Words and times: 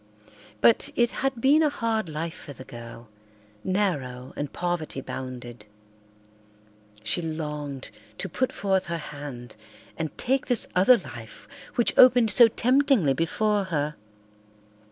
But 0.61 0.89
it 0.95 1.11
had 1.11 1.39
been 1.39 1.61
a 1.61 1.69
hard 1.69 2.09
life 2.09 2.33
for 2.33 2.53
the 2.53 2.63
girl, 2.63 3.07
narrow 3.63 4.33
and 4.35 4.51
poverty 4.51 4.99
bounded. 4.99 5.63
She 7.03 7.21
longed 7.21 7.91
to 8.17 8.27
put 8.27 8.51
forth 8.51 8.85
her 8.87 8.97
hand 8.97 9.55
and 9.99 10.17
take 10.17 10.47
this 10.47 10.67
other 10.73 10.97
life 10.97 11.47
which 11.75 11.95
opened 11.99 12.31
so 12.31 12.47
temptingly 12.47 13.13
before 13.13 13.65
her. 13.65 13.93